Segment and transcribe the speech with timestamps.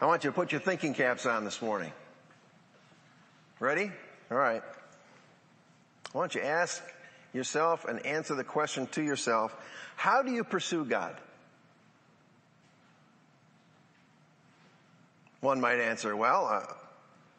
[0.00, 1.92] I want you to put your thinking caps on this morning.
[3.58, 3.90] Ready?
[4.30, 4.62] All right.
[6.14, 6.82] I want you to ask
[7.32, 9.54] yourself and answer the question to yourself,
[9.96, 11.16] how do you pursue God?
[15.40, 16.72] One might answer, well, uh,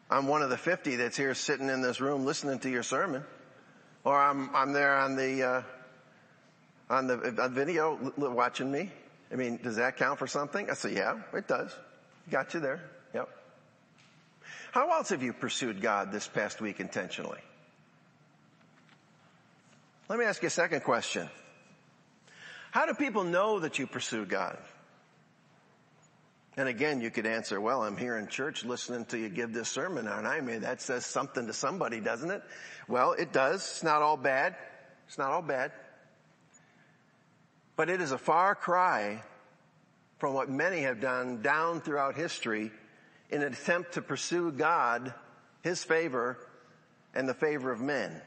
[0.10, 3.24] I'm one of the 50 that's here sitting in this room listening to your sermon.
[4.04, 5.62] Or I'm, I'm there on the, uh,
[6.90, 8.92] on the on video watching me.
[9.32, 10.70] I mean, does that count for something?
[10.70, 11.74] I say, yeah, it does.
[12.30, 12.82] Got you there.
[13.14, 13.30] Yep.
[14.72, 17.40] How else have you pursued God this past week intentionally?
[20.08, 21.30] Let me ask you a second question.
[22.72, 24.58] How do people know that you pursue God?
[26.58, 29.70] And again, you could answer, well, I'm here in church listening to you give this
[29.70, 30.38] sermon, I?
[30.38, 32.44] I mean, that says something to somebody, doesn't it?
[32.88, 33.62] Well, it does.
[33.62, 34.56] It's not all bad.
[35.08, 35.72] It's not all bad.
[37.76, 39.24] But it is a far cry
[40.20, 42.72] from what many have done down throughout history
[43.30, 45.14] in an attempt to pursue God,
[45.64, 46.38] His favor,
[47.16, 48.22] and the favor of men.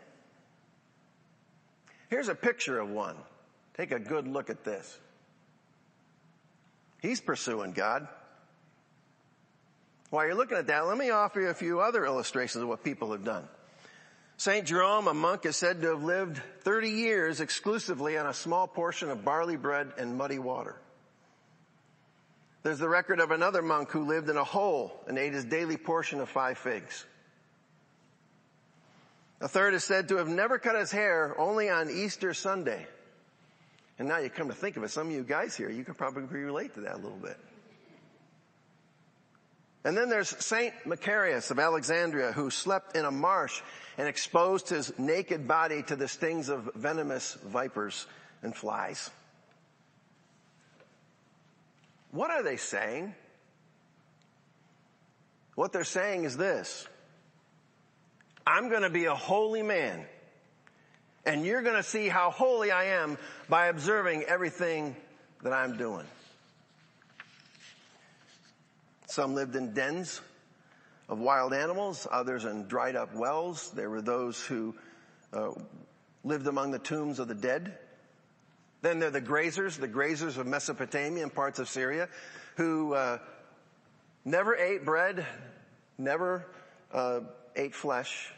[2.09, 3.17] Here's a picture of one.
[3.77, 4.99] Take a good look at this.
[7.01, 8.09] He's pursuing God.
[10.11, 12.85] While you're looking at that, let me offer you a few other illustrations of what
[12.85, 13.49] people have done.
[14.37, 14.67] St.
[14.67, 19.09] Jerome, a monk, is said to have lived 30 years exclusively on a small portion
[19.09, 20.77] of barley bread and muddy water.
[22.63, 25.77] There's the record of another monk who lived in a hole and ate his daily
[25.77, 27.05] portion of five figs.
[29.41, 32.87] A third is said to have never cut his hair only on Easter Sunday.
[33.99, 35.95] And now you come to think of it, some of you guys here, you can
[35.95, 37.37] probably relate to that a little bit.
[39.85, 43.61] And then there's Saint Macarius of Alexandria who slept in a marsh
[43.99, 48.07] and exposed his naked body to the stings of venomous vipers
[48.43, 49.11] and flies.
[52.13, 53.15] What are they saying?
[55.57, 56.87] What they're saying is this.
[58.47, 60.07] I'm going to be a holy man
[61.25, 63.17] and you're going to see how holy I am
[63.49, 64.97] by observing everything
[65.43, 66.07] that I'm doing.
[69.07, 70.21] Some lived in dens
[71.09, 73.71] of wild animals, others in dried up wells.
[73.71, 74.75] There were those who
[75.33, 75.51] uh,
[76.25, 77.79] lived among the tombs of the dead.
[78.83, 82.09] Then there are the grazers, the grazers of Mesopotamia and parts of Syria,
[82.57, 83.19] who uh,
[84.25, 85.25] never ate bread,
[85.99, 86.47] never
[86.93, 87.21] uh,
[87.55, 88.33] ate flesh,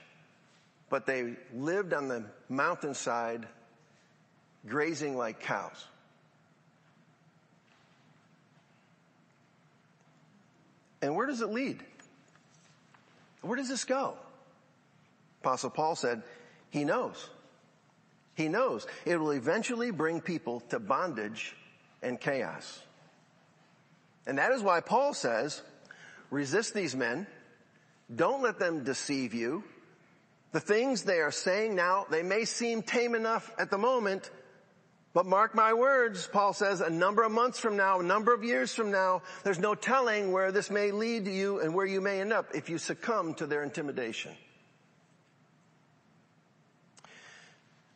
[0.91, 3.47] but they lived on the mountainside
[4.66, 5.87] grazing like cows.
[11.00, 11.82] And where does it lead?
[13.41, 14.16] Where does this go?
[15.43, 16.22] Apostle Paul said,
[16.71, 17.28] he knows.
[18.34, 21.54] He knows it will eventually bring people to bondage
[22.02, 22.82] and chaos.
[24.26, 25.62] And that is why Paul says,
[26.30, 27.26] resist these men.
[28.14, 29.64] Don't let them deceive you.
[30.52, 34.30] The things they are saying now, they may seem tame enough at the moment,
[35.12, 38.44] but mark my words, Paul says, a number of months from now, a number of
[38.44, 42.00] years from now, there's no telling where this may lead to you and where you
[42.00, 44.32] may end up if you succumb to their intimidation.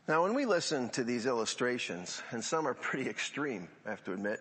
[0.08, 4.14] Now when we listen to these illustrations, and some are pretty extreme, I have to
[4.14, 4.40] admit,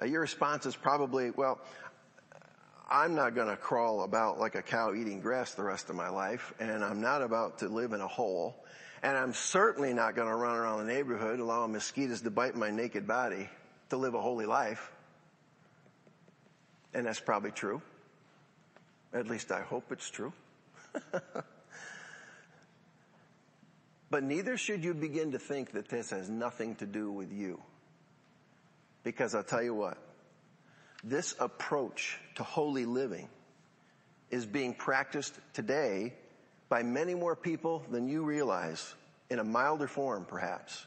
[0.00, 1.60] uh, your response is probably, well,
[2.88, 6.54] I'm not gonna crawl about like a cow eating grass the rest of my life,
[6.60, 8.64] and I'm not about to live in a hole,
[9.02, 12.70] and I'm certainly not going to run around the neighborhood allowing mosquitoes to bite my
[12.70, 13.48] naked body
[13.88, 14.92] to live a holy life.
[16.92, 17.80] And that's probably true.
[19.14, 20.34] At least I hope it's true.
[24.10, 27.60] but neither should you begin to think that this has nothing to do with you.
[29.04, 29.96] Because I'll tell you what,
[31.04, 33.28] this approach to holy living
[34.30, 36.14] is being practiced today
[36.68, 38.94] by many more people than you realize
[39.30, 40.86] in a milder form perhaps,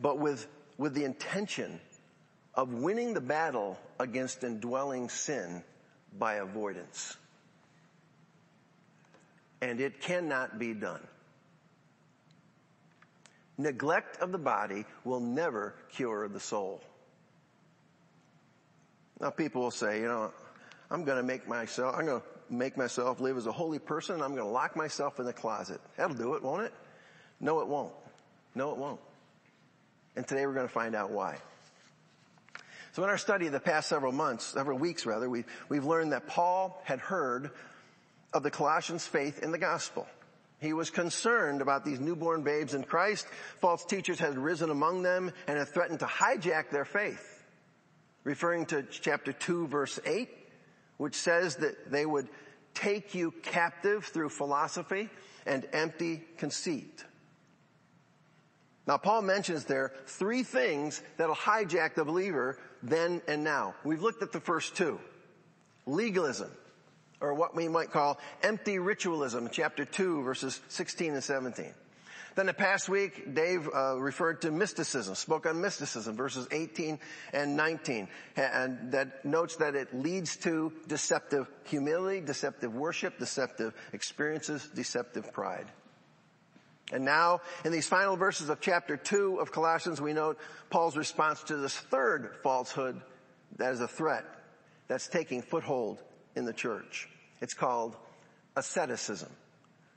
[0.00, 0.46] but with,
[0.76, 1.80] with the intention
[2.54, 5.62] of winning the battle against indwelling sin
[6.18, 7.16] by avoidance.
[9.60, 11.00] And it cannot be done.
[13.56, 16.80] Neglect of the body will never cure the soul.
[19.20, 20.32] Now people will say, you know,
[20.90, 24.20] I'm going to make myself, I'm going to make myself live as a holy person.
[24.20, 25.80] I'm going to lock myself in the closet.
[25.96, 26.72] That'll do it, won't it?
[27.40, 27.92] No, it won't.
[28.54, 29.00] No, it won't.
[30.16, 31.36] And today we're going to find out why.
[32.92, 36.12] So in our study of the past several months, several weeks rather, we, we've learned
[36.12, 37.50] that Paul had heard
[38.32, 40.06] of the Colossians' faith in the gospel.
[40.64, 43.26] He was concerned about these newborn babes in Christ.
[43.60, 47.44] False teachers had risen among them and had threatened to hijack their faith.
[48.24, 50.26] Referring to chapter 2 verse 8,
[50.96, 52.28] which says that they would
[52.72, 55.10] take you captive through philosophy
[55.44, 57.04] and empty conceit.
[58.86, 63.74] Now Paul mentions there three things that'll hijack the believer then and now.
[63.84, 64.98] We've looked at the first two.
[65.84, 66.50] Legalism,
[67.24, 71.72] or what we might call empty ritualism, chapter 2 verses 16 and 17.
[72.34, 76.98] Then the past week, Dave uh, referred to mysticism, spoke on mysticism, verses 18
[77.32, 84.68] and 19, and that notes that it leads to deceptive humility, deceptive worship, deceptive experiences,
[84.74, 85.66] deceptive pride.
[86.92, 90.38] And now, in these final verses of chapter 2 of Colossians, we note
[90.70, 93.00] Paul's response to this third falsehood
[93.56, 94.24] that is a threat
[94.88, 96.02] that's taking foothold
[96.34, 97.08] in the church.
[97.44, 97.94] It's called
[98.56, 99.28] asceticism.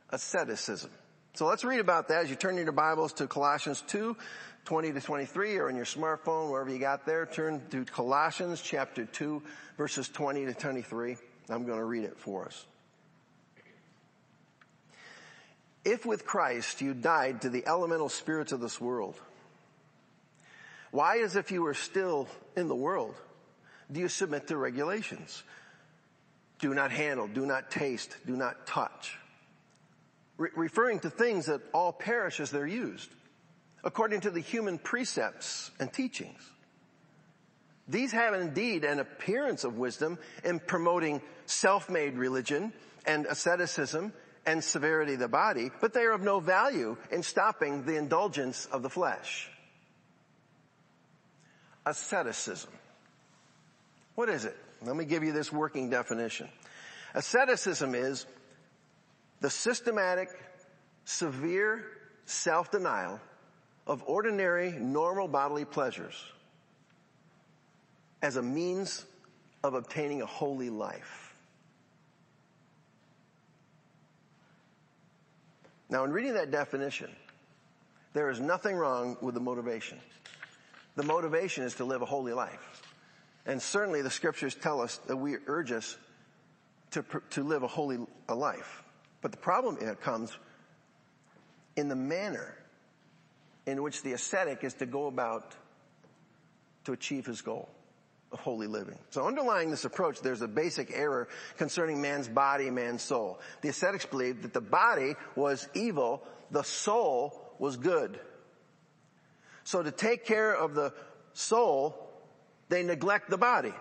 [0.10, 0.92] Asceticism.
[1.34, 4.18] So let's read about that as you turn your Bibles to Colossians 2,
[4.66, 9.06] 20 to 23 or on your smartphone, wherever you got there, turn to Colossians chapter
[9.06, 9.42] 2
[9.78, 11.16] verses 20 to 23.
[11.48, 12.66] I'm going to read it for us.
[15.86, 19.16] If with Christ you died to the elemental spirits of this world,
[20.92, 22.28] why as if you were still
[22.58, 23.16] in the world
[23.90, 25.44] do you submit to regulations?
[26.60, 29.18] Do not handle, do not taste, do not touch.
[30.38, 33.10] Re- referring to things that all perish as they're used,
[33.84, 36.42] according to the human precepts and teachings.
[37.88, 42.74] These have indeed an appearance of wisdom in promoting self-made religion
[43.06, 44.12] and asceticism
[44.46, 48.66] and severity of the body, but they are of no value in stopping the indulgence
[48.66, 49.50] of the flesh.
[51.86, 52.72] Asceticism.
[54.16, 54.58] What is it?
[54.84, 56.50] Let me give you this working definition.
[57.14, 58.26] Asceticism is
[59.42, 60.30] the systematic,
[61.06, 61.86] severe
[62.26, 63.20] self-denial
[63.86, 66.16] of ordinary, normal bodily pleasures
[68.22, 69.06] as a means
[69.64, 71.36] of obtaining a holy life.
[75.90, 77.10] Now in reading that definition,
[78.14, 80.00] there is nothing wrong with the motivation.
[80.96, 82.77] The motivation is to live a holy life.
[83.48, 85.98] And certainly the scriptures tell us that we urge us
[86.92, 87.98] to, to live a holy
[88.28, 88.84] a life.
[89.22, 90.38] But the problem comes
[91.76, 92.56] in the manner
[93.66, 95.56] in which the ascetic is to go about
[96.84, 97.70] to achieve his goal
[98.32, 98.98] of holy living.
[99.12, 103.40] So underlying this approach, there's a basic error concerning man's body, man's soul.
[103.62, 108.20] The ascetics believed that the body was evil, the soul was good.
[109.64, 110.94] So to take care of the
[111.34, 112.07] soul,
[112.70, 113.74] they neglect the body.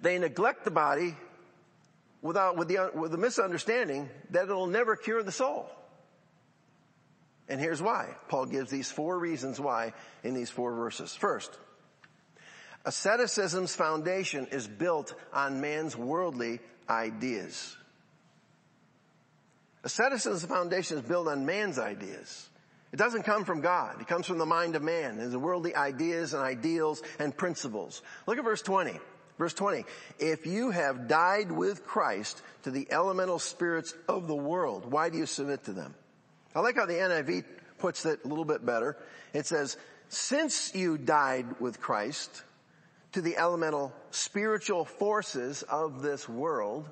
[0.00, 1.16] They neglect the body
[2.22, 5.70] without, with the, with the misunderstanding that it'll never cure the soul.
[7.48, 8.14] And here's why.
[8.28, 11.14] Paul gives these four reasons why in these four verses.
[11.14, 11.58] First,
[12.84, 17.76] Asceticism's foundation is built on man's worldly ideas.
[19.84, 22.49] Asceticism's foundation is built on man's ideas.
[22.92, 24.00] It doesn't come from God.
[24.00, 28.02] It comes from the mind of man and the worldly ideas and ideals and principles.
[28.26, 28.98] Look at verse 20.
[29.38, 29.84] Verse 20.
[30.18, 35.18] If you have died with Christ to the elemental spirits of the world, why do
[35.18, 35.94] you submit to them?
[36.54, 37.44] I like how the NIV
[37.78, 38.96] puts it a little bit better.
[39.32, 39.76] It says,
[40.08, 42.42] since you died with Christ,
[43.12, 46.88] to the elemental spiritual forces of this world,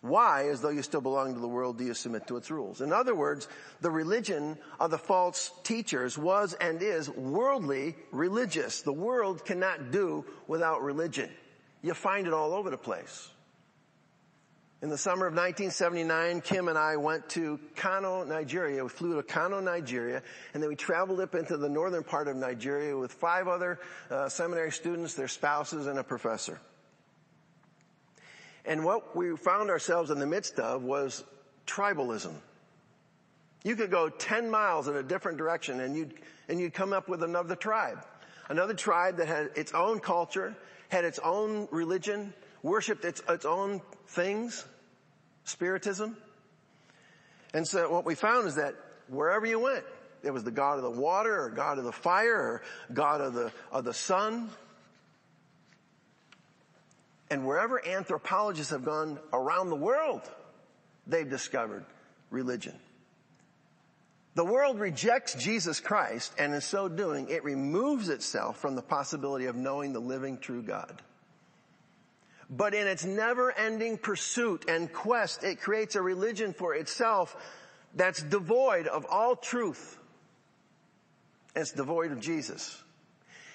[0.00, 2.80] why, as though you still belong to the world, do you submit to its rules?
[2.80, 3.48] In other words,
[3.80, 8.82] the religion of the false teachers was and is worldly religious.
[8.82, 11.30] The world cannot do without religion.
[11.82, 13.28] You find it all over the place.
[14.80, 18.84] In the summer of 1979, Kim and I went to Kano, Nigeria.
[18.84, 20.22] We flew to Kano, Nigeria,
[20.54, 24.28] and then we traveled up into the northern part of Nigeria with five other uh,
[24.28, 26.60] seminary students, their spouses, and a professor.
[28.68, 31.24] And what we found ourselves in the midst of was
[31.66, 32.34] tribalism.
[33.64, 36.14] You could go 10 miles in a different direction and you'd,
[36.48, 38.04] and you'd come up with another tribe.
[38.50, 40.54] Another tribe that had its own culture,
[40.90, 44.66] had its own religion, worshiped its, its own things,
[45.44, 46.14] spiritism.
[47.54, 48.74] And so what we found is that
[49.08, 49.84] wherever you went,
[50.22, 53.32] it was the God of the water or God of the fire or God of
[53.32, 54.50] the, of the sun.
[57.30, 60.22] And wherever anthropologists have gone around the world,
[61.06, 61.84] they've discovered
[62.30, 62.74] religion.
[64.34, 69.46] The world rejects Jesus Christ and in so doing, it removes itself from the possibility
[69.46, 71.02] of knowing the living true God.
[72.48, 77.36] But in its never ending pursuit and quest, it creates a religion for itself
[77.94, 79.98] that's devoid of all truth.
[81.54, 82.80] It's devoid of Jesus.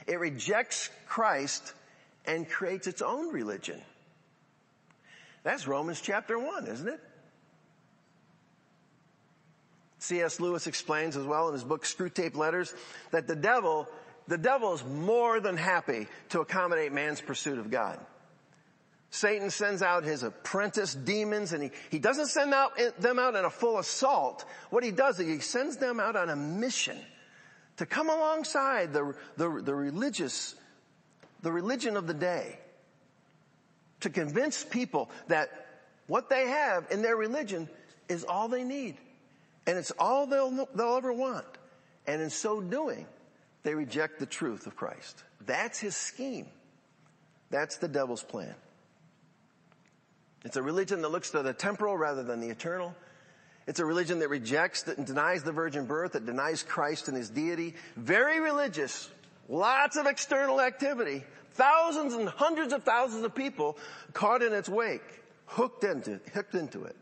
[0.05, 1.73] It rejects Christ
[2.25, 3.81] and creates its own religion.
[5.43, 6.99] That's Romans chapter 1, isn't it?
[9.99, 10.39] C.S.
[10.39, 12.73] Lewis explains as well in his book Screwtape Letters
[13.11, 13.87] that the devil,
[14.27, 17.99] the devil is more than happy to accommodate man's pursuit of God.
[19.11, 23.45] Satan sends out his apprentice demons and he, he doesn't send out, them out in
[23.45, 24.43] a full assault.
[24.71, 26.97] What he does is he sends them out on a mission
[27.77, 30.55] to come alongside the, the, the religious,
[31.43, 32.57] the religion of the day.
[33.99, 35.49] To convince people that
[36.07, 37.69] what they have in their religion
[38.09, 38.97] is all they need.
[39.65, 41.45] And it's all they'll, they'll ever want.
[42.05, 43.05] And in so doing,
[43.63, 45.23] they reject the truth of Christ.
[45.45, 46.47] That's his scheme.
[47.49, 48.55] That's the devil's plan.
[50.43, 52.93] It's a religion that looks to the temporal rather than the eternal.
[53.67, 57.29] It's a religion that rejects and denies the virgin birth, that denies Christ and his
[57.29, 57.75] deity.
[57.95, 59.09] Very religious.
[59.49, 61.23] Lots of external activity.
[61.53, 63.77] Thousands and hundreds of thousands of people
[64.13, 66.95] caught in its wake, hooked into, hooked into it.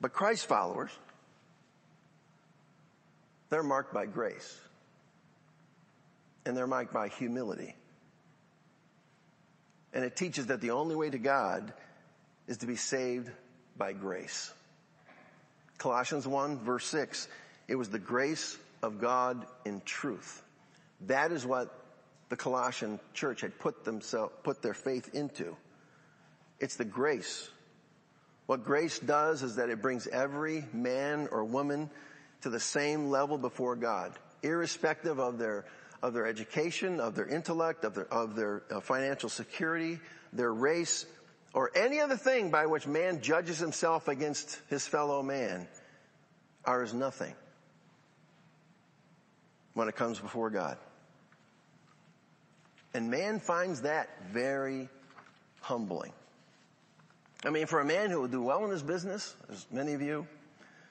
[0.00, 0.90] But Christ followers,
[3.50, 4.58] they're marked by grace.
[6.44, 7.74] And they're marked by humility.
[9.92, 11.72] And it teaches that the only way to God
[12.46, 13.30] is to be saved
[13.76, 14.52] by grace.
[15.76, 17.28] Colossians 1 verse 6,
[17.68, 20.42] it was the grace of God in truth.
[21.06, 21.74] That is what
[22.28, 25.56] the Colossian church had put themselves, put their faith into.
[26.60, 27.48] It's the grace
[28.48, 31.90] what grace does is that it brings every man or woman
[32.40, 35.66] to the same level before God, irrespective of their,
[36.02, 40.00] of their education, of their intellect, of their, of their uh, financial security,
[40.32, 41.04] their race,
[41.52, 45.68] or any other thing by which man judges himself against his fellow man
[46.64, 47.34] are as nothing
[49.78, 50.76] when it comes before God.
[52.94, 54.88] And man finds that very
[55.60, 56.12] humbling.
[57.44, 60.02] I mean, for a man who will do well in his business, as many of
[60.02, 60.26] you,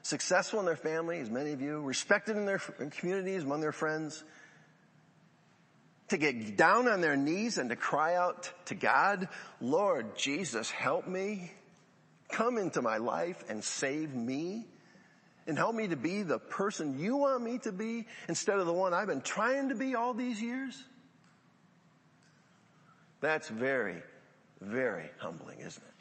[0.04, 4.24] successful in their family, as many of you, respected in their communities, among their friends,
[6.08, 9.28] to get down on their knees and to cry out to God,
[9.60, 11.52] Lord Jesus, help me.
[12.30, 14.66] Come into my life and save me
[15.48, 18.74] and help me to be the person you want me to be instead of the
[18.74, 20.84] one I've been trying to be all these years.
[23.22, 24.04] That's very,
[24.62, 25.94] very humbling, isn't it?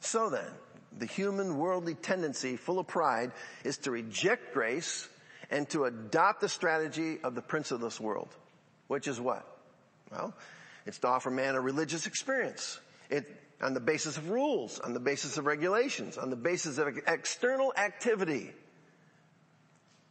[0.00, 0.50] So then,
[0.98, 3.32] the human worldly tendency, full of pride,
[3.64, 5.08] is to reject grace
[5.50, 8.28] and to adopt the strategy of the prince of this world.
[8.86, 9.46] Which is what?
[10.10, 10.34] Well,
[10.86, 12.80] it's to offer man a religious experience.
[13.10, 13.26] It,
[13.60, 17.72] on the basis of rules, on the basis of regulations, on the basis of external
[17.76, 18.52] activity.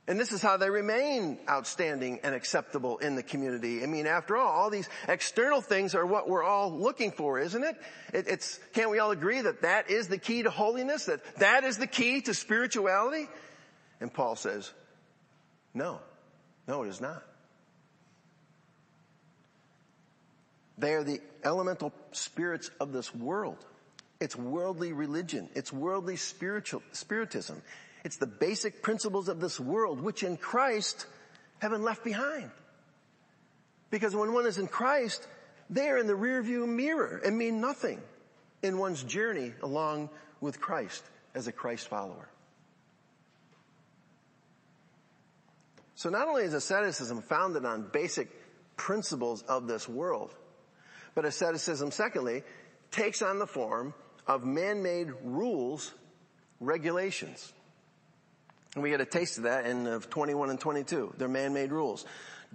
[0.09, 3.83] And this is how they remain outstanding and acceptable in the community.
[3.83, 7.63] I mean, after all, all these external things are what we're all looking for, isn't
[7.63, 7.75] it?
[8.13, 8.27] it?
[8.27, 11.05] It's, can't we all agree that that is the key to holiness?
[11.05, 13.27] That that is the key to spirituality?
[13.99, 14.71] And Paul says,
[15.73, 15.99] no,
[16.67, 17.23] no, it is not.
[20.77, 23.57] They are the elemental spirits of this world.
[24.19, 25.49] It's worldly religion.
[25.55, 27.61] It's worldly spiritual, spiritism.
[28.03, 31.05] It's the basic principles of this world, which in Christ
[31.59, 32.51] have been left behind.
[33.89, 35.25] Because when one is in Christ,
[35.69, 38.01] they are in the rearview mirror and mean nothing
[38.61, 40.09] in one's journey along
[40.41, 41.03] with Christ
[41.33, 42.29] as a Christ follower.
[45.95, 48.29] So not only is asceticism founded on basic
[48.77, 50.33] principles of this world,
[51.17, 52.43] but asceticism, secondly,
[52.91, 53.91] takes on the form
[54.27, 55.91] of man-made rules,
[56.59, 57.51] regulations.
[58.75, 61.15] And we get a taste of that in uh, 21 and 22.
[61.17, 62.05] They're man-made rules.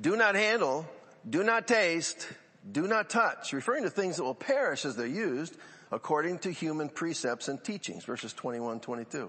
[0.00, 0.86] Do not handle,
[1.28, 2.28] do not taste,
[2.70, 5.56] do not touch, referring to things that will perish as they're used
[5.90, 9.28] according to human precepts and teachings, verses 21, 22.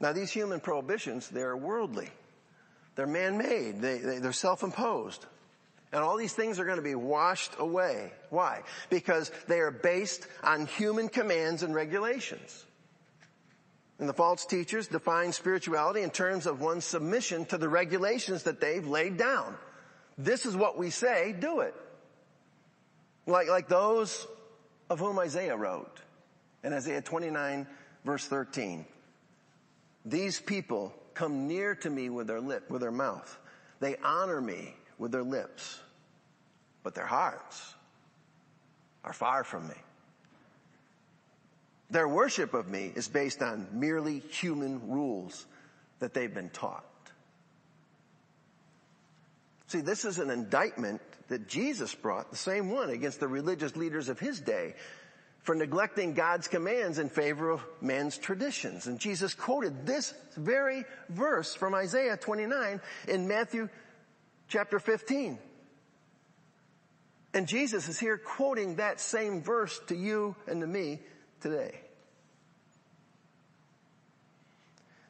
[0.00, 2.08] Now these human prohibitions, they're worldly.
[2.94, 3.82] They're man-made.
[3.82, 5.26] They, they, they're self-imposed.
[5.92, 8.12] And all these things are going to be washed away.
[8.30, 8.62] Why?
[8.90, 12.64] Because they are based on human commands and regulations.
[13.98, 18.60] And the false teachers define spirituality in terms of one's submission to the regulations that
[18.60, 19.54] they've laid down.
[20.18, 21.74] This is what we say, do it.
[23.26, 24.26] Like, like those
[24.90, 25.98] of whom Isaiah wrote
[26.62, 27.66] in Isaiah 29
[28.04, 28.86] verse 13.
[30.04, 33.38] These people come near to me with their lip, with their mouth.
[33.80, 35.78] They honor me with their lips,
[36.82, 37.74] but their hearts
[39.04, 39.74] are far from me.
[41.90, 45.46] Their worship of me is based on merely human rules
[46.00, 46.84] that they've been taught.
[49.68, 54.08] See, this is an indictment that Jesus brought, the same one against the religious leaders
[54.08, 54.74] of his day
[55.42, 58.88] for neglecting God's commands in favor of man's traditions.
[58.88, 63.68] And Jesus quoted this very verse from Isaiah 29 in Matthew
[64.48, 65.38] chapter 15.
[67.34, 71.00] And Jesus is here quoting that same verse to you and to me
[71.40, 71.80] today.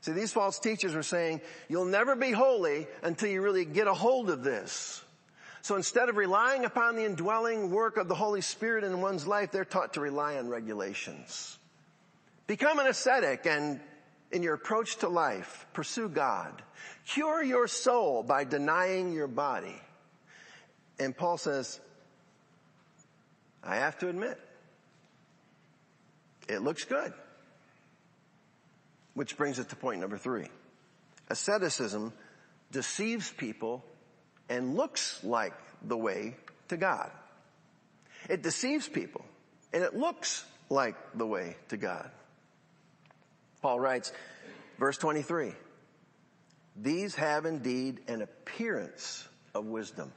[0.01, 3.95] See, these false teachers were saying, you'll never be holy until you really get a
[3.95, 5.03] hold of this.
[5.63, 9.51] So instead of relying upon the indwelling work of the Holy Spirit in one's life,
[9.51, 11.59] they're taught to rely on regulations.
[12.47, 13.81] Become an ascetic and
[14.33, 16.63] in your approach to life, pursue God.
[17.07, 19.81] Cure your soul by denying your body.
[20.99, 21.81] And Paul says,
[23.63, 24.39] I have to admit,
[26.49, 27.13] it looks good.
[29.15, 30.47] Which brings it to point number three.
[31.29, 32.13] Asceticism
[32.71, 33.85] deceives people
[34.49, 36.37] and looks like the way
[36.69, 37.11] to God.
[38.29, 39.25] It deceives people
[39.73, 42.11] and it looks like the way to God.
[43.67, 44.13] Paul writes,
[44.79, 45.53] verse 23,
[46.77, 50.13] these have indeed an appearance of wisdom.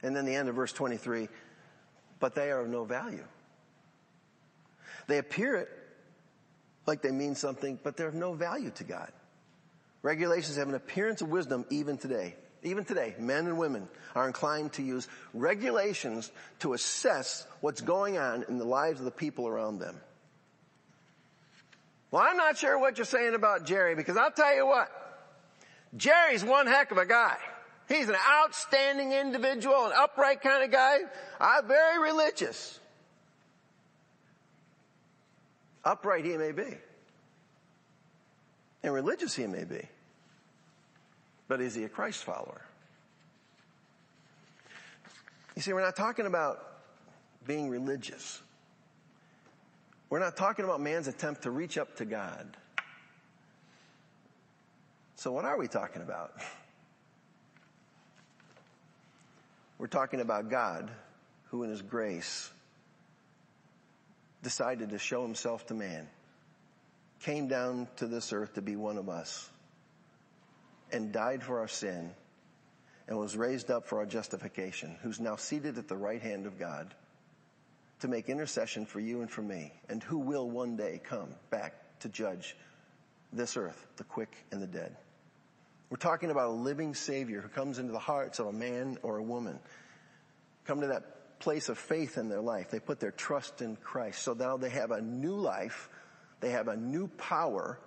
[0.00, 1.28] And then the end of verse 23,
[2.20, 3.24] but they are of no value.
[5.08, 5.68] They appear it
[6.86, 9.10] like they mean something, but they're of no value to God.
[10.02, 12.36] Regulations have an appearance of wisdom even today.
[12.62, 16.30] Even today, men and women are inclined to use regulations
[16.60, 19.96] to assess what's going on in the lives of the people around them.
[22.14, 24.88] Well, I'm not sure what you're saying about Jerry because I'll tell you what.
[25.96, 27.36] Jerry's one heck of a guy.
[27.88, 30.98] He's an outstanding individual, an upright kind of guy.
[31.40, 32.78] I'm very religious.
[35.84, 36.76] Upright he may be.
[38.84, 39.82] And religious he may be.
[41.48, 42.64] But is he a Christ follower?
[45.56, 46.64] You see, we're not talking about
[47.44, 48.40] being religious.
[50.10, 52.56] We're not talking about man's attempt to reach up to God.
[55.16, 56.32] So what are we talking about?
[59.78, 60.90] We're talking about God
[61.50, 62.50] who in his grace
[64.42, 66.06] decided to show himself to man,
[67.20, 69.48] came down to this earth to be one of us,
[70.92, 72.10] and died for our sin,
[73.08, 76.58] and was raised up for our justification, who's now seated at the right hand of
[76.58, 76.94] God
[78.04, 81.72] to make intercession for you and for me, and who will one day come back
[82.00, 82.54] to judge
[83.32, 84.94] this earth, the quick and the dead.
[85.88, 89.16] We're talking about a living Savior who comes into the hearts of a man or
[89.16, 89.58] a woman,
[90.66, 92.70] come to that place of faith in their life.
[92.70, 94.22] They put their trust in Christ.
[94.22, 95.88] So now they have a new life,
[96.40, 97.80] they have a new power,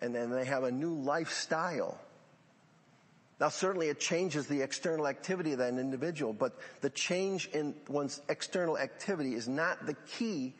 [0.00, 2.00] and then they have a new lifestyle.
[3.40, 8.22] Now certainly it changes the external activity of that individual, but the change in one's
[8.28, 10.54] external activity is not the key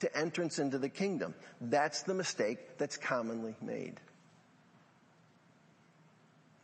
[0.00, 1.34] to entrance into the kingdom.
[1.60, 4.00] That's the mistake that's commonly made.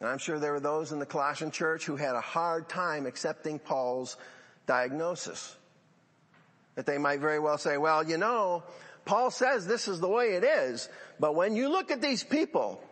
[0.01, 3.07] And I'm sure there were those in the Colossian church who had a hard time
[3.07, 4.17] accepting Paul's
[4.67, 5.57] diagnosis.
[6.75, 8.63] That they might very well say, well, you know,
[9.07, 10.89] Paul says this is the way it is,
[11.19, 12.83] but when you look at these people,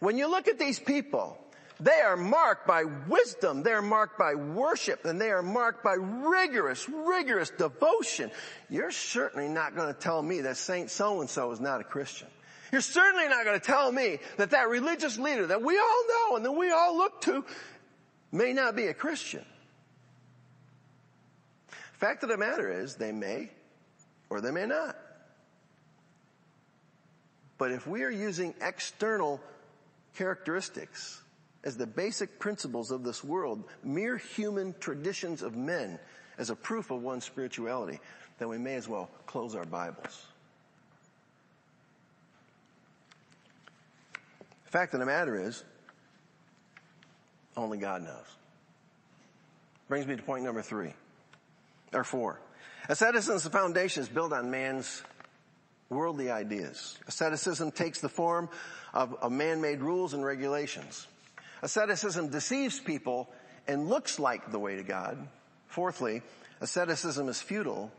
[0.00, 1.38] when you look at these people,
[1.80, 5.94] they are marked by wisdom, they are marked by worship, and they are marked by
[5.94, 8.30] rigorous, rigorous devotion.
[8.68, 12.28] You're certainly not going to tell me that Saint so-and-so is not a Christian.
[12.72, 16.36] You're certainly not going to tell me that that religious leader that we all know
[16.36, 17.44] and that we all look to
[18.32, 19.44] may not be a Christian.
[21.94, 23.50] Fact of the matter is, they may
[24.30, 24.96] or they may not.
[27.56, 29.40] But if we are using external
[30.14, 31.20] characteristics
[31.64, 35.98] as the basic principles of this world, mere human traditions of men
[36.38, 38.00] as a proof of one's spirituality,
[38.38, 40.24] then we may as well close our Bibles.
[44.64, 45.64] The fact of the matter is,
[47.56, 48.26] only God knows.
[49.88, 50.92] Brings me to point number three
[51.92, 52.38] or four.
[52.88, 55.02] Asceticism's foundation is built on man's
[55.88, 56.98] worldly ideas.
[57.08, 58.48] Asceticism takes the form
[58.92, 61.06] of, of man-made rules and regulations.
[61.62, 63.28] Asceticism deceives people
[63.66, 65.28] and looks like the way to God.
[65.66, 66.22] Fourthly,
[66.60, 67.92] asceticism is futile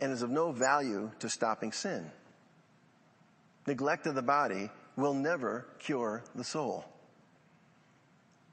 [0.00, 2.10] and is of no value to stopping sin.
[3.66, 6.84] Neglect of the body will never cure the soul.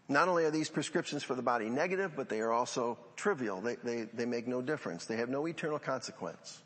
[0.08, 3.62] Not only are these prescriptions for the body negative, but they are also trivial.
[3.62, 5.06] They, they, they make no difference.
[5.06, 6.62] They have no eternal consequence.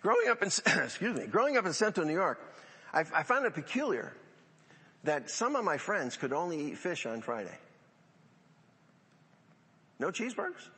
[0.00, 0.48] Growing up in,
[0.82, 2.40] excuse me, growing up in Central New York,
[2.92, 4.14] I, I found it peculiar
[5.04, 7.56] that some of my friends could only eat fish on Friday.
[9.98, 10.68] No cheeseburgers?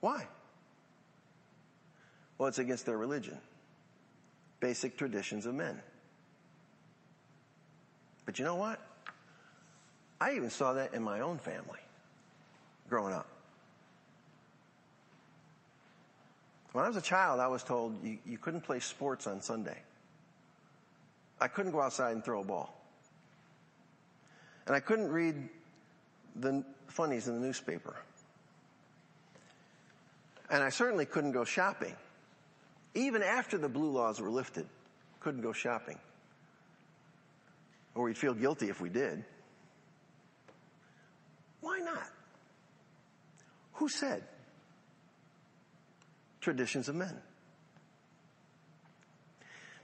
[0.00, 0.26] Why?
[2.38, 3.38] Well, it's against their religion.
[4.60, 5.80] Basic traditions of men.
[8.24, 8.80] But you know what?
[10.20, 11.80] I even saw that in my own family
[12.88, 13.28] growing up.
[16.72, 19.78] When I was a child, I was told you, you couldn't play sports on Sunday.
[21.40, 22.72] I couldn't go outside and throw a ball.
[24.66, 25.48] And I couldn't read
[26.34, 27.96] the funnies in the newspaper.
[30.50, 31.94] And I certainly couldn't go shopping.
[32.94, 34.66] Even after the blue laws were lifted,
[35.20, 35.98] couldn't go shopping.
[37.94, 39.24] Or we'd feel guilty if we did.
[41.60, 42.08] Why not?
[43.74, 44.22] Who said?
[46.40, 47.16] Traditions of men.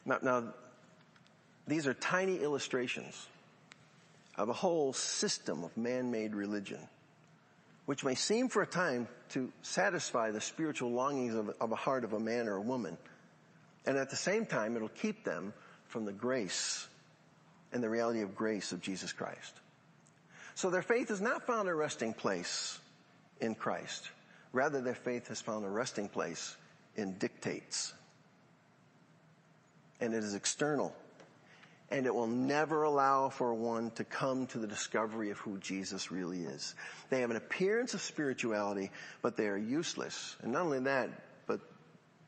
[0.04, 0.54] Now, now,
[1.66, 3.28] these are tiny illustrations
[4.36, 6.78] of a whole system of man-made religion,
[7.86, 12.04] which may seem for a time to satisfy the spiritual longings of, of a heart
[12.04, 12.96] of a man or a woman.
[13.86, 15.52] And at the same time, it'll keep them
[15.88, 16.86] from the grace
[17.72, 19.54] and the reality of grace of Jesus Christ.
[20.54, 22.78] So their faith has not found a resting place
[23.40, 24.10] in Christ.
[24.52, 26.56] Rather, their faith has found a resting place
[26.96, 27.92] in dictates.
[30.00, 30.94] And it is external
[31.92, 36.10] and it will never allow for one to come to the discovery of who Jesus
[36.10, 36.74] really is.
[37.10, 40.36] They have an appearance of spirituality, but they are useless.
[40.40, 41.10] And not only that,
[41.46, 41.60] but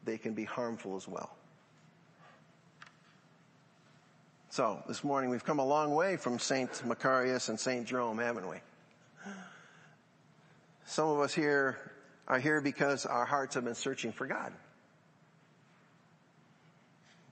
[0.05, 1.35] they can be harmful as well.
[4.51, 6.71] So, this morning we've come a long way from St.
[6.87, 7.87] Macarius and St.
[7.87, 8.59] Jerome, haven't we?
[10.85, 11.79] Some of us here
[12.29, 14.53] are here because our hearts have been searching for God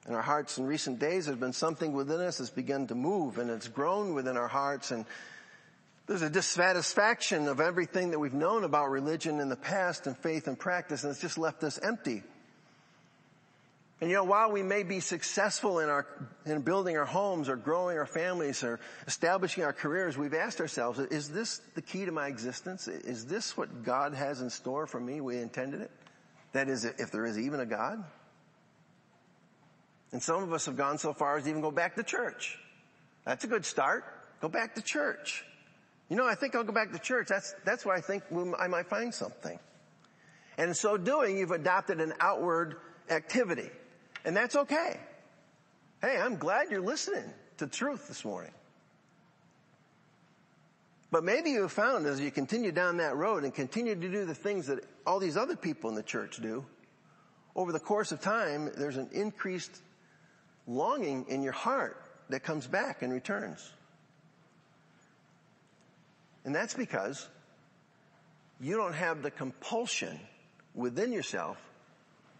[0.08, 3.38] in our hearts in recent days, there's been something within us that's begun to move
[3.38, 5.04] and it's grown within our hearts and
[6.06, 10.48] there's a dissatisfaction of everything that we've known about religion in the past and faith
[10.48, 12.22] and practice and it's just left us empty.
[14.00, 16.08] And you know, while we may be successful in our,
[16.44, 20.98] in building our homes or growing our families or establishing our careers, we've asked ourselves,
[20.98, 22.88] is this the key to my existence?
[22.88, 25.20] Is this what God has in store for me?
[25.20, 25.92] We intended it?
[26.50, 28.02] That is, if there is even a God?
[30.12, 32.58] And some of us have gone so far as even go back to church.
[33.24, 34.04] That's a good start.
[34.40, 35.44] Go back to church.
[36.08, 37.28] You know, I think I'll go back to church.
[37.28, 38.24] That's, that's where I think
[38.58, 39.58] I might find something.
[40.58, 42.76] And in so doing, you've adopted an outward
[43.08, 43.70] activity.
[44.24, 45.00] And that's okay.
[46.02, 48.52] Hey, I'm glad you're listening to truth this morning.
[51.10, 54.34] But maybe you found as you continue down that road and continue to do the
[54.34, 56.64] things that all these other people in the church do,
[57.54, 59.82] over the course of time, there's an increased
[60.66, 61.96] longing in your heart
[62.28, 63.72] that comes back and returns.
[66.44, 67.28] And that's because
[68.60, 70.18] you don't have the compulsion
[70.74, 71.56] within yourself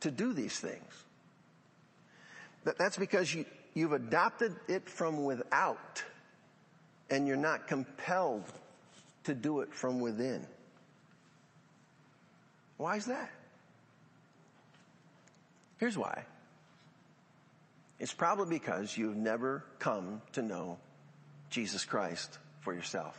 [0.01, 1.05] to do these things.
[2.65, 6.03] That's because you, you've adopted it from without
[7.11, 8.45] and you're not compelled
[9.25, 10.47] to do it from within.
[12.77, 13.31] Why is that?
[15.79, 16.25] Here's why.
[18.03, 20.77] It's probably because you've never come to know
[21.51, 23.17] Jesus Christ for yourself.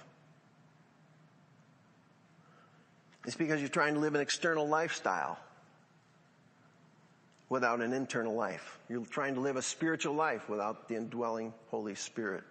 [3.26, 5.40] It's because you're trying to live an external lifestyle
[7.48, 8.78] without an internal life.
[8.90, 12.44] You're trying to live a spiritual life without the indwelling Holy Spirit.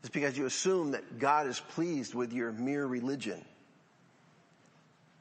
[0.00, 3.44] It's because you assume that God is pleased with your mere religion.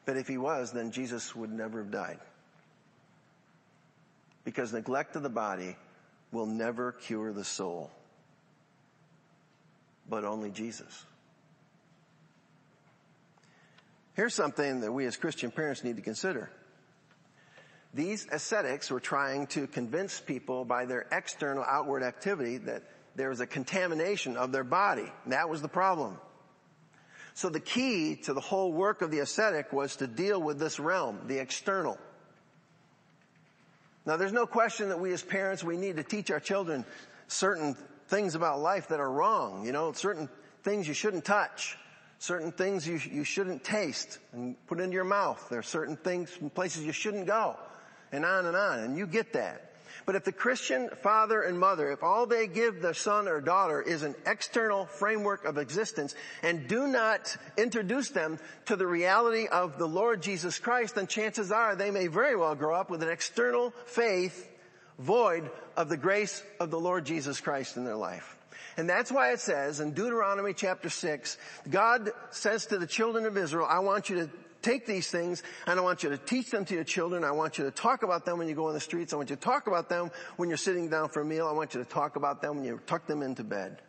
[0.05, 2.17] But if he was, then Jesus would never have died.
[4.43, 5.75] Because neglect of the body
[6.31, 7.91] will never cure the soul,
[10.09, 11.05] but only Jesus.
[14.13, 16.49] Here's something that we as Christian parents need to consider.
[17.93, 22.83] These ascetics were trying to convince people by their external outward activity that
[23.15, 25.11] there was a contamination of their body.
[25.27, 26.17] That was the problem.
[27.33, 30.79] So the key to the whole work of the ascetic was to deal with this
[30.79, 31.97] realm, the external.
[34.05, 36.85] Now there's no question that we as parents, we need to teach our children
[37.27, 37.75] certain
[38.07, 40.27] things about life that are wrong, you know, certain
[40.63, 41.77] things you shouldn't touch,
[42.19, 45.47] certain things you, you shouldn't taste and put into your mouth.
[45.49, 47.55] There are certain things, and places you shouldn't go
[48.11, 48.79] and on and on.
[48.79, 49.70] And you get that.
[50.05, 53.81] But if the Christian father and mother, if all they give the son or daughter
[53.81, 59.77] is an external framework of existence and do not introduce them to the reality of
[59.77, 63.09] the Lord Jesus Christ, then chances are they may very well grow up with an
[63.09, 64.49] external faith
[64.97, 68.37] void of the grace of the Lord Jesus Christ in their life.
[68.77, 71.37] And that's why it says in Deuteronomy chapter 6,
[71.69, 74.29] God says to the children of Israel, I want you to
[74.61, 77.23] take these things and I want you to teach them to your children.
[77.23, 79.13] I want you to talk about them when you go on the streets.
[79.13, 81.47] I want you to talk about them when you're sitting down for a meal.
[81.47, 83.81] I want you to talk about them when you tuck them into bed.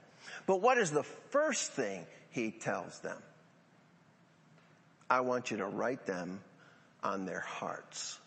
[0.46, 3.18] But what is the first thing he tells them?
[5.08, 6.40] I want you to write them
[7.02, 8.18] on their hearts.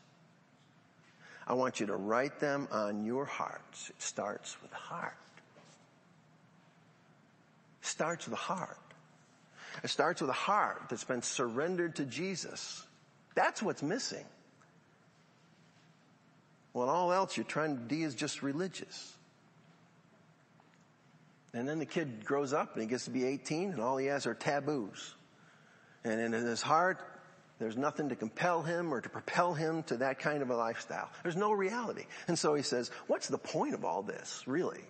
[1.48, 3.90] I want you to write them on your hearts.
[3.90, 5.18] It starts with heart.
[7.82, 8.78] Starts with heart.
[9.84, 12.86] It starts with a heart that's been surrendered to Jesus.
[13.36, 14.26] That's what's missing.
[16.74, 19.14] When all else you're trying to be is just religious.
[21.54, 24.08] And then the kid grows up and he gets to be 18 and all he
[24.08, 25.16] has are taboos.
[26.04, 27.00] And in his heart,
[27.60, 31.10] there's nothing to compel him or to propel him to that kind of a lifestyle.
[31.24, 32.06] There's no reality.
[32.28, 34.84] And so he says, what's the point of all this, really?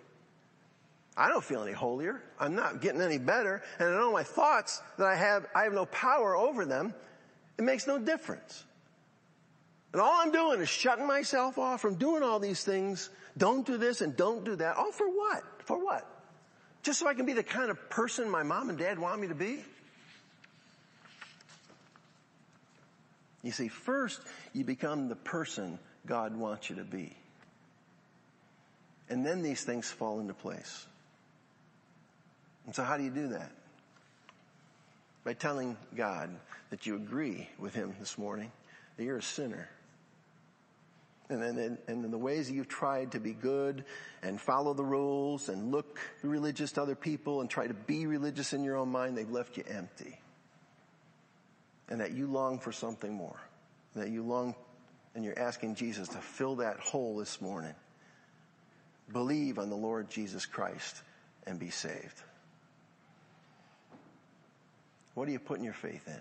[1.16, 2.22] I don't feel any holier.
[2.38, 3.62] I'm not getting any better.
[3.78, 6.94] And I know my thoughts that I have, I have no power over them.
[7.56, 8.64] It makes no difference.
[9.92, 13.08] And all I'm doing is shutting myself off from doing all these things.
[13.38, 14.76] Don't do this and don't do that.
[14.76, 15.42] All for what?
[15.64, 16.06] For what?
[16.82, 19.28] Just so I can be the kind of person my mom and dad want me
[19.28, 19.64] to be?
[23.42, 24.20] You see, first
[24.52, 27.16] you become the person God wants you to be.
[29.08, 30.86] And then these things fall into place.
[32.66, 33.50] And so how do you do that?
[35.24, 36.30] By telling God
[36.70, 38.52] that you agree with Him this morning,
[38.96, 39.68] that you're a sinner.
[41.28, 43.84] And then, and the ways that you've tried to be good
[44.22, 48.52] and follow the rules and look religious to other people and try to be religious
[48.52, 50.20] in your own mind, they've left you empty.
[51.88, 53.40] And that you long for something more.
[53.94, 54.54] That you long
[55.16, 57.74] and you're asking Jesus to fill that hole this morning.
[59.12, 61.02] Believe on the Lord Jesus Christ
[61.46, 62.22] and be saved.
[65.16, 66.20] What are you putting your faith in?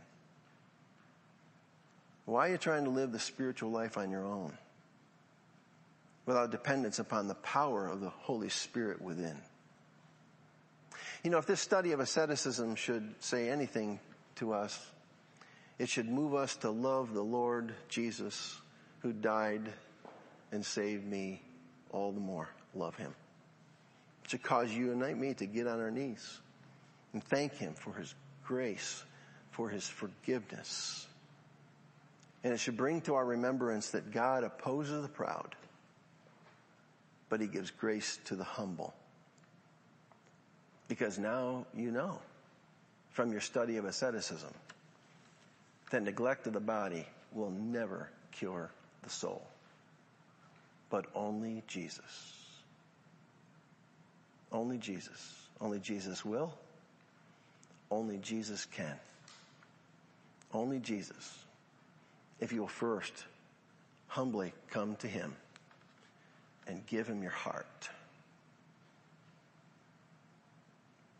[2.23, 4.57] Why are you trying to live the spiritual life on your own
[6.25, 9.35] without dependence upon the power of the Holy Spirit within?
[11.23, 13.99] You know, if this study of asceticism should say anything
[14.35, 14.79] to us,
[15.77, 18.57] it should move us to love the Lord Jesus
[18.99, 19.73] who died
[20.53, 21.41] and saved me
[21.91, 22.47] all the more.
[22.73, 23.13] Love him.
[24.23, 26.39] It should cause you and me to get on our knees
[27.11, 29.03] and thank him for his grace,
[29.51, 31.07] for his forgiveness.
[32.43, 35.55] And it should bring to our remembrance that God opposes the proud,
[37.29, 38.93] but he gives grace to the humble.
[40.87, 42.19] Because now you know
[43.11, 44.53] from your study of asceticism
[45.89, 48.69] that neglect of the body will never cure
[49.03, 49.47] the soul,
[50.89, 52.33] but only Jesus.
[54.51, 55.47] Only Jesus.
[55.59, 56.53] Only Jesus will.
[57.95, 58.99] Only Jesus can.
[60.53, 61.45] Only Jesus.
[62.41, 63.13] If you will first
[64.07, 65.33] humbly come to Him
[66.67, 67.89] and give Him your heart.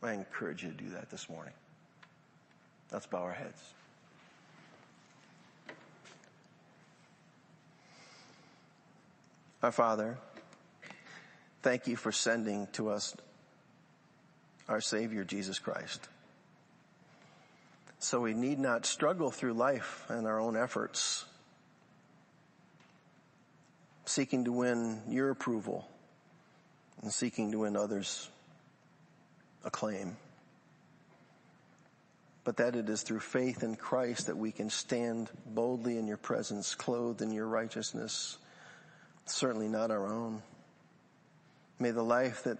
[0.03, 1.53] I encourage you to do that this morning.
[2.91, 3.61] Let's bow our heads.
[9.63, 10.17] Our Father,
[11.61, 13.15] thank you for sending to us
[14.67, 16.09] our Savior, Jesus Christ
[17.99, 21.25] so we need not struggle through life and our own efforts,
[24.05, 25.87] seeking to win your approval
[27.01, 28.29] and seeking to win others'
[29.63, 30.17] acclaim.
[32.43, 36.17] But that it is through faith in Christ that we can stand boldly in your
[36.17, 38.37] presence, clothed in your righteousness,
[39.25, 40.43] certainly not our own.
[41.79, 42.59] May the life that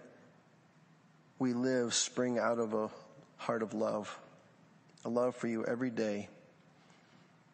[1.38, 2.90] we live spring out of a
[3.36, 4.18] heart of love
[5.06, 6.28] a love for you every day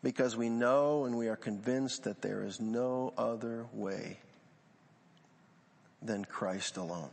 [0.03, 4.17] because we know and we are convinced that there is no other way
[6.01, 7.11] than Christ alone.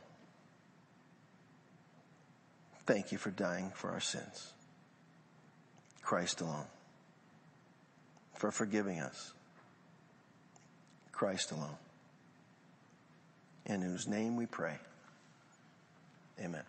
[2.86, 4.54] Thank you for dying for our sins.
[6.02, 6.65] Christ alone.
[8.36, 9.34] For forgiving us.
[11.12, 11.78] Christ alone.
[13.65, 14.78] In whose name we pray.
[16.39, 16.63] Amen.